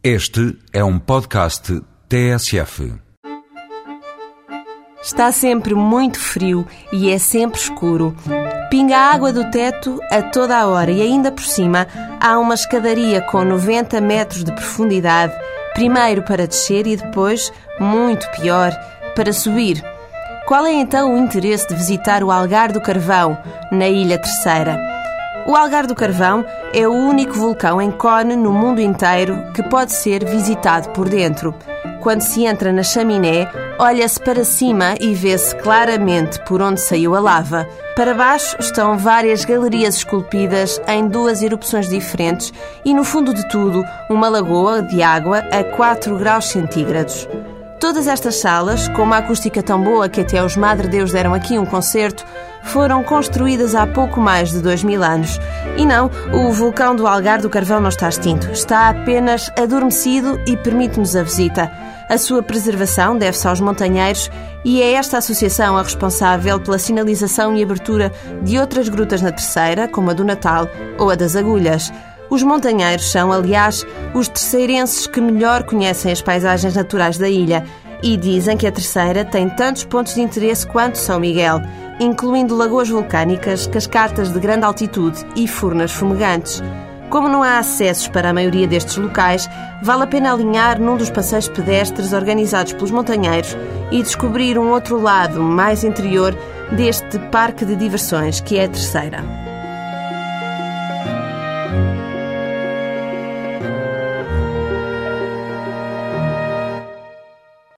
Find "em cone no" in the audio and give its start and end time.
27.80-28.52